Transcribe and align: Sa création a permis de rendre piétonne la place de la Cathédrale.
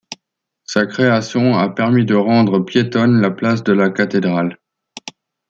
Sa 0.63 0.87
création 0.87 1.55
a 1.59 1.69
permis 1.69 2.05
de 2.05 2.15
rendre 2.15 2.57
piétonne 2.59 3.21
la 3.21 3.29
place 3.29 3.63
de 3.63 3.71
la 3.71 3.91
Cathédrale. 3.91 4.57